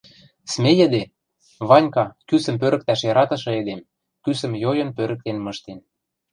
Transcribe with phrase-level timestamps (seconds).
[0.51, 1.01] смейӹде,
[1.67, 3.81] Ванька— кӱсӹм пӧрӹктӓш яратышы эдем,
[4.23, 5.79] кӱсӹм йойын пӧрӹктен мыштен